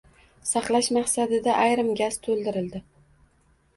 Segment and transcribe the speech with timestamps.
[0.51, 2.83] Saqlash maqsadida ayrim gaz toʻldirildi.